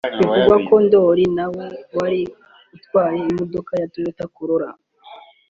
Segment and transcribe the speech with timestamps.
[0.21, 1.65] Bivugwa ko Ndoli na we
[1.97, 2.21] wari
[2.75, 4.71] utwaye imodoka ya Toyota Corolla